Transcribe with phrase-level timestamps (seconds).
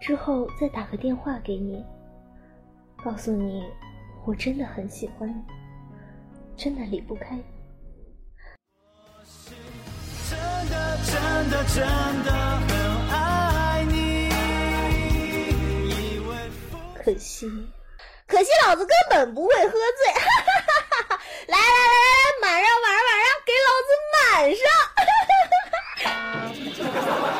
[0.00, 1.84] 之后再打个电话给你，
[3.04, 3.70] 告诉你
[4.26, 5.44] 我真的很喜欢你，
[6.56, 7.44] 真的离不开你。
[10.28, 10.38] 真
[10.70, 11.82] 的真的真
[12.24, 12.32] 的
[12.66, 12.70] 很
[13.10, 14.30] 爱你，
[16.94, 17.46] 可惜，
[18.26, 19.78] 可惜老子根本不会喝醉，
[21.46, 24.18] 来来来来来，满上满上满上，给老子满
[27.26, 27.36] 上！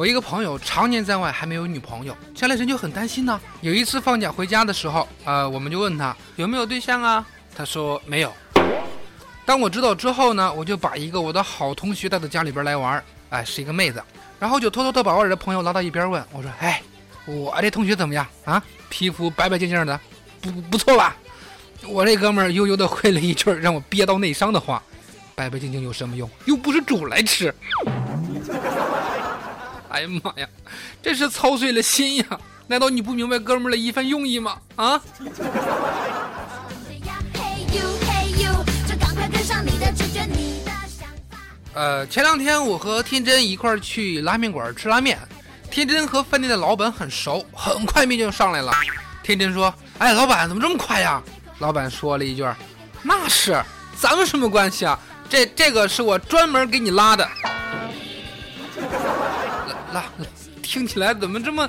[0.00, 3.38] 我一个朋友常年在外还没有女朋友，家里人就很担心呢。
[3.60, 7.22] 有一次放假回家的时候，呃，我们就问他有没有对象啊？
[7.54, 8.32] 他说没有。
[9.44, 14.02] 当我知道之后呢，我就把一个我的好同学带到家里边来玩，哎，是一个妹子，
[14.38, 16.80] 然后就偷偷的把我的朋友拉到一边问我说：“哎，
[17.26, 18.62] 我这同学怎么样啊？
[18.88, 20.00] 皮肤白白净净的，
[20.40, 21.14] 不不错吧？”
[21.86, 24.82] 我这哥们儿悠悠的回了一句让我憋到内伤的话
[25.36, 26.26] ：“白白净净有什么用？
[26.46, 27.54] 又不是煮来吃。”
[29.90, 30.48] 哎呀妈呀，
[31.02, 32.24] 这是操碎了心呀！
[32.66, 34.56] 难道你不明白哥们儿的一番用意吗？
[34.76, 35.00] 啊！
[41.74, 45.18] 呃，前两天我和天真一块儿去拉面馆吃拉面，
[45.70, 48.72] 天真和饭店的老板很熟，很快面就上来了。
[49.22, 51.22] 天真说：“哎，老板怎么这么快呀？”
[51.58, 52.44] 老板说了一句
[53.02, 53.60] ：“那是，
[53.96, 54.98] 咱们什么关系啊？
[55.28, 57.28] 这这个是我专门给你拉的。
[59.92, 60.04] 拉”，
[60.62, 61.68] 听起来怎么这么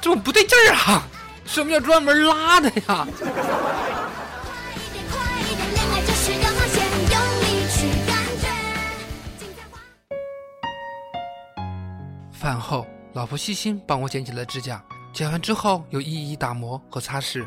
[0.00, 1.02] 这么不对劲儿啊？
[1.46, 3.06] 什么叫专门拉的呀？
[12.32, 17.46] 饭后，老婆细心帮我剪起了指甲，剪完之后又一一打磨和擦拭。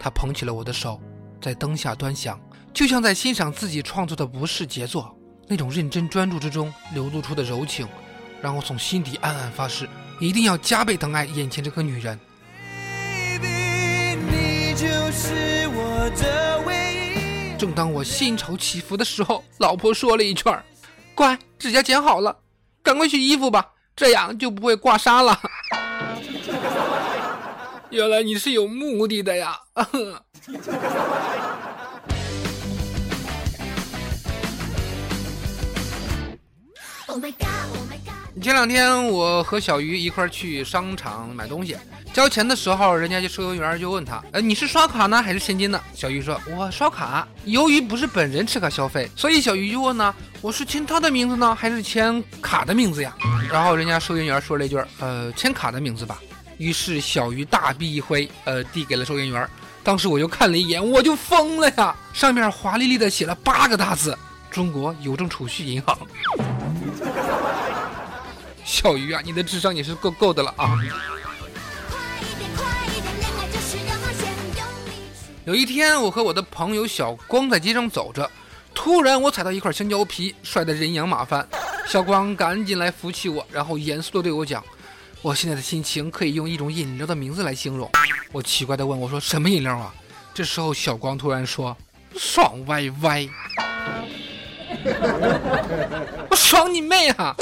[0.00, 1.00] 她捧起了我的手，
[1.40, 2.40] 在灯下端详，
[2.72, 5.14] 就像在欣赏自己创作的不是杰作。
[5.48, 7.86] 那种认真专注之中流露出的柔情，
[8.42, 9.88] 让我从心底暗暗发誓，
[10.18, 12.18] 一定要加倍疼爱眼前这个女人。
[13.38, 17.56] Baby，你就是我的唯一。
[17.56, 20.64] 正当我心潮起伏的时候，老婆说了一句儿
[21.14, 22.36] ：“乖，指甲剪好了，
[22.82, 23.64] 赶快洗衣服吧，
[23.94, 25.40] 这样就不会刮痧了。
[27.90, 29.56] ”原来你是有目的的呀！
[37.06, 37.91] Oh my god, oh my god。
[38.42, 41.76] 前两天我和小鱼一块儿去商场买东西，
[42.12, 53.14] 交钱的时候，人家就收银员就问他：“呃，你是刷卡呢还是现金呢？”小鱼说：“我刷卡。”由于不是本人持卡消费，所以小鱼就问呢：“我是签他的名字呢，还是签卡的名字呀？”
[53.48, 56.18] 然后人家收银员说了一句：“呃，签卡的名字吧。”
[56.58, 59.48] 于是小鱼大臂一挥，呃，递给了收银员。
[59.84, 61.94] 当时我就看了一眼，我就疯了呀！
[62.12, 64.18] 上面华丽丽的写了八个大字
[64.50, 65.96] ：“中国邮政储蓄银行。”
[68.64, 70.78] 小鱼啊，你的智商也是够够的了啊！
[75.44, 78.30] 有一天，我和我的朋友小光在街上走着，
[78.74, 81.46] 突然我踩到一块香蕉皮，摔得人仰马翻。
[81.86, 84.64] 小光赶紧来扶起我，然后严肃地对我讲
[85.20, 87.90] ：“我现在的心情可以用一种饮料的名字来形容。”
[88.32, 89.92] 我奇怪地问我说：“什么饮料啊？”
[90.32, 91.76] 这时候，小光突然说
[92.16, 93.28] ：“爽歪歪。
[96.30, 97.36] ”我爽你妹啊！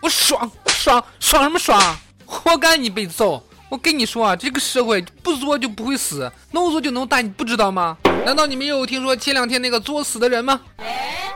[0.00, 0.50] 我爽
[0.84, 1.80] 爽爽什么爽？
[2.26, 3.42] 活该你被揍！
[3.70, 7.96] 我跟你说啊，这个社会不作就不会死能作就能大，你不知道吗？
[8.26, 10.60] 难道你没有听说前两天那个作死的人吗？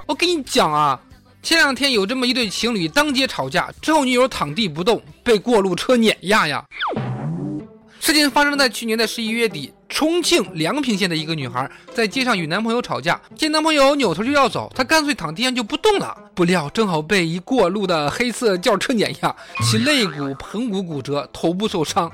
[0.04, 1.00] 我跟你讲啊，
[1.42, 6.62] 前两天有这么一对情侣当街吵架，之后女友躺地不动，被过路车碾压呀。
[8.00, 16.16] 事情发生在去年的十一月底，重庆梁平县的一个女孩在街上与男朋友吵架，见男朋友扭头就要走，她干脆躺地上就不动了。
[16.34, 22.10] 不料正好被一过路的黑色轿车碾压，其肋骨、盆骨骨折，头部受伤。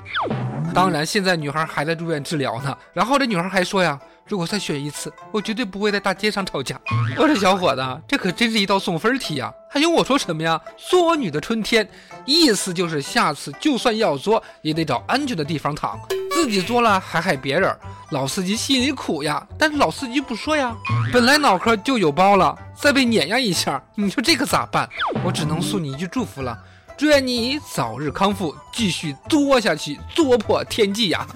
[0.72, 2.76] 当然，现在女孩还在住院治疗呢。
[2.92, 3.98] 然后这女孩还说呀。
[4.26, 6.80] 如果再选一次，我绝对不会在大街上吵架。
[7.16, 9.52] 我说小伙子，这可真是一道送分题呀！
[9.70, 10.58] 还用我说什么呀？
[10.78, 11.86] 作女的春天，
[12.24, 16.00] 意思就是下次就算要作，也得找安全的地方躺。
[16.32, 17.76] 自己作了还害别人，
[18.12, 19.46] 老司机心里苦呀。
[19.58, 20.74] 但是老司机不说呀，
[21.12, 24.88] 本来脑壳就有包了，再被碾压一下，你说这可咋办？
[25.22, 26.58] 我只能送你一句祝福了，
[26.96, 31.26] 祝愿你早日康复，继续作下去，作破天际呀！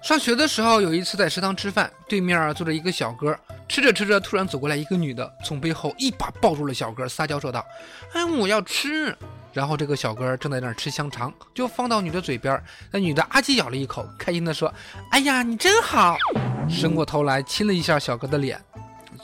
[0.00, 3.36] 上学的时候，有一次在食堂吃饭，对面坐着一个小哥，
[3.68, 7.66] 吃着吃着，突然走过来一个女的，从背后一把抱住了小哥，撒娇说道
[8.14, 9.14] ：“哎，我要吃。”
[9.52, 12.62] 然后这个小哥正在那儿吃香肠，就放到女的嘴边，
[12.92, 14.72] 那女的啊叽咬了一口，开心的说
[15.10, 16.16] ：“哎呀，你真好！”
[16.70, 18.60] 伸过头来亲了一下小哥的脸。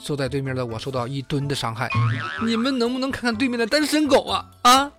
[0.01, 1.89] 坐在对面的我受到一吨的伤害，
[2.45, 4.45] 你们能不能看看对面的单身狗啊？
[4.63, 4.91] 啊！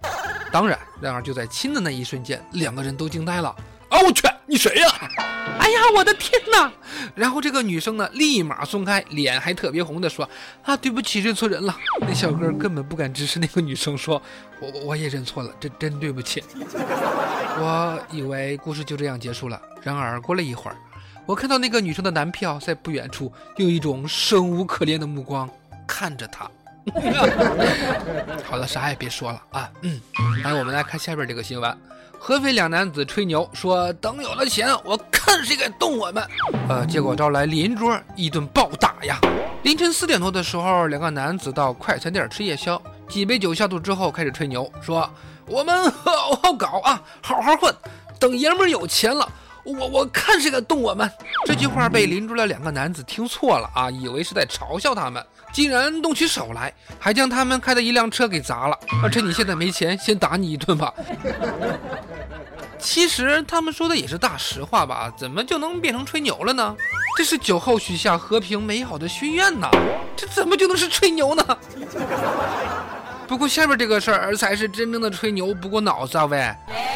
[0.51, 3.55] 当然，然而就在亲的那一瞬间，两个人都惊呆了。
[3.91, 4.01] 啊！
[4.01, 4.89] 我去，你谁呀？
[5.59, 6.71] 哎呀，我的天哪！
[7.15, 10.29] 然后这个女生呢，立马松开，脸还特别红的说
[10.63, 14.23] ：“啊，对不起，认错人了。”那小哥根本不敢直视那个女生，说
[14.61, 16.45] ：“我我我也认错了，真真对不起。
[17.59, 20.77] ”我以为故事就这样结束了，然而过了一会儿，
[21.25, 25.49] 我看到那个女生的男票在不远处用一种生无可恋的目光
[25.87, 26.49] 看着她。
[28.45, 29.69] 好了，啥也别说了啊。
[29.83, 30.01] 嗯，
[30.45, 31.77] 来，我们来看下边这个新闻。
[32.19, 36.27] 合肥两男子吹牛说，等有了钱，我看谁敢动我们。
[36.69, 39.21] 呃，结果招来邻桌一顿暴打呀。
[39.63, 45.09] 凌晨四点多的时候，两个男子到快餐店吃夜宵，几杯酒下肚之后，开始吹牛，说
[45.47, 47.75] 我们好好搞啊，好好混，
[48.19, 49.29] 等爷们儿有钱了。
[49.67, 51.11] 我我看谁敢动我们！
[51.45, 58.79] 这句话被邻桌的两个男子听错了啊，以为是在嘲笑他们，竟然动起手来，还将他们开的一辆车给砸了。
[59.03, 60.95] 而趁你现在没钱，先打你一顿吧。
[62.79, 65.13] 其实他们说的也是大实话吧？
[65.17, 66.77] 怎么就能变成吹牛了呢？
[67.19, 69.69] 这是酒后许下和平美好的心愿呐，
[70.15, 71.59] 这怎么就能是吹牛呢？
[73.27, 76.55] 不过下面这个事儿才是真正的吹牛不过脑子啊喂，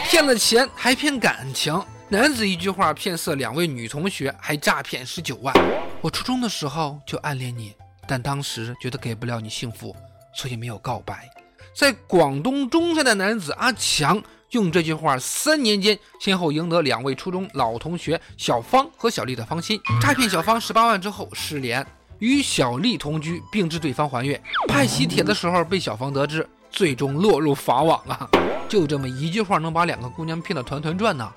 [0.08, 1.82] 骗了钱还骗感情。
[2.12, 5.54] 男子一句话骗色两位女同学，还诈骗十九万。
[6.00, 7.72] 我初中的时候就暗恋你，
[8.04, 9.94] 但当时觉得给不了你幸福，
[10.34, 11.30] 所以没有告白。
[11.72, 14.20] 在广东中山的男子阿强
[14.50, 21.86] 用这句话，三年间先后赢得两位初中老同学小芳和小丽的芳心，诈骗小芳十八万之后失联，
[22.18, 24.42] 与小丽同居，并致对方还愿。
[24.66, 28.28] 派喜帖的时候被小芳得知，最终落入法网啊！
[28.68, 31.32] 就这么一句话，能把两个姑娘骗得团团转呢？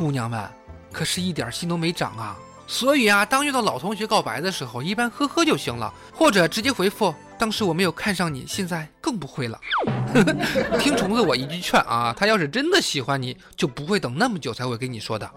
[0.00, 0.42] 姑娘们，
[0.90, 2.34] 可是一点心都没长啊！
[2.66, 9.60] 所以啊，当遇到老同学告白的时候，一般呵呵就行了，或者直接回复：“当时我没有看上你，现在更不会了。
[10.80, 15.30] ”听虫子我一句劝啊，他要是真的喜欢你，就不会等那么久才会跟你说的。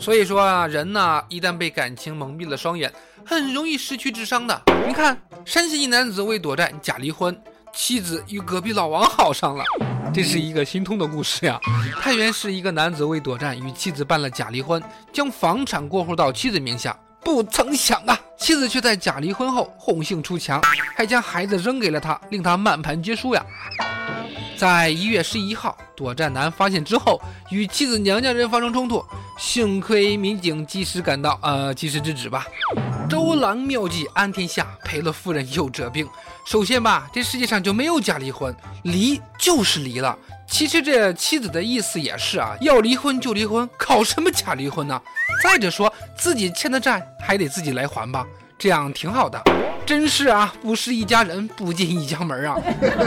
[0.00, 2.92] 所以说啊，人呢，一旦被感情蒙蔽了双眼，
[3.24, 4.62] 很容易失去智商的。
[4.88, 7.40] 你看，山西一男子为躲债假离婚。
[7.74, 9.64] 妻子与隔壁老王好上了，
[10.12, 11.58] 这是一个心痛的故事呀。
[12.00, 14.82] 太原市一个男子为躲债与妻子办了假离婚，
[15.12, 20.62] 将房产过户到妻子名下，不曾想啊，妻子却在假离婚后红杏出墙，
[20.94, 23.44] 还将孩子扔给了他，令他满盘皆输呀。
[24.64, 27.20] 在一月十一号，躲债男发现之后，
[27.50, 29.04] 与妻子娘家人发生冲突，
[29.36, 32.46] 幸亏民警及时赶到，呃，及时制止吧。
[33.06, 36.08] 周郎妙计安天下，赔了夫人又折兵。
[36.46, 40.18] 首先吧，这世界上就没有假离婚，离就是离了。
[40.48, 44.98] 其实这妻子的意思也是啊，要离婚就离婚，搞什么假离婚呢？
[45.42, 48.26] 再者说自己欠的债还得自己来还吧，
[48.58, 49.38] 这样挺好的。
[49.86, 52.56] 真是啊，不是一家人不进一家门啊。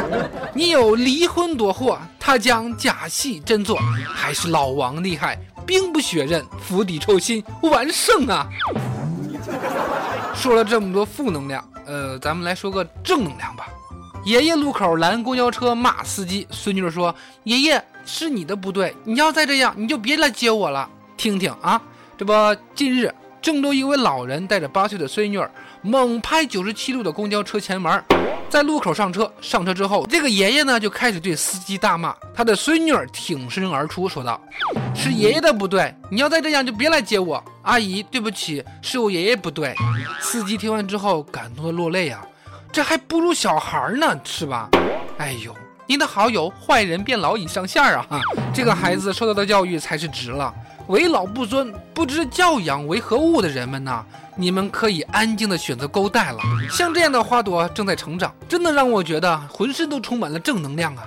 [0.54, 8.48] 你有离婚躲祸，他将假戏真做，还是老王厉害，兵不血刃，釜底抽薪，完胜啊！
[10.36, 13.68] 说了这么多负能量，呃，咱们来说个正能量吧。
[14.24, 17.16] 爷爷路口拦公交车骂司机，孙女说
[17.46, 21.82] ：“爷爷是你的不对，你要再这样，你就别来接我了。”听听啊，
[22.18, 22.34] 这不，
[22.76, 25.50] 近日郑州一位老人带着八岁的孙女儿
[25.88, 28.04] 猛拍九十七路的公交车前门，
[28.50, 29.32] 在路口上车。
[29.40, 34.40] 上车之后，这个爷爷呢就开始对司机大骂，他的孙女儿挺身而出，说道
[34.94, 39.74] ：“是爷爷的不对，你要再这样就别来接我。”阿姨，对不起，是我爷爷不对。
[40.20, 42.22] 司机听完之后感动的落泪啊，
[42.70, 44.70] 这还不如小孩呢，是吧？
[45.18, 45.56] 哎呦，
[45.90, 48.20] 您的好友坏人变老已上线儿啊！
[48.54, 50.54] 这个孩子受到的教育才是值了。
[50.88, 54.04] 为老不尊、不知教养为何物的人们呐，
[54.36, 56.40] 你们可以安静的选择勾带了。
[56.70, 61.04] 像这样的花朵正在成长，真的让我觉得浑身都充满了正能量啊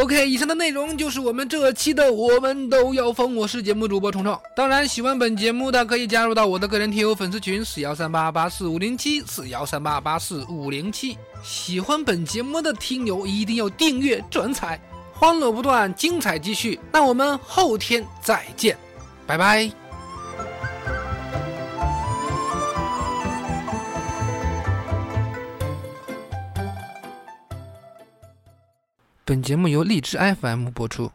[0.00, 4.40] ！OK，以上的内容就是我们这期的《我们都要疯》，我是节目主播虫虫。
[4.56, 11.18] 当然，喜欢本节目的可以加入到我的个人听友粉丝群四幺三八八四五零七四幺三八八四五零七。
[11.42, 14.80] 喜欢本节目的听友一定要订阅转采，
[15.12, 16.80] 欢乐不断，精彩继续。
[16.90, 18.78] 那我们后天再见，
[19.26, 19.89] 拜拜。
[29.30, 31.08] 本节目由荔枝 FM 播出。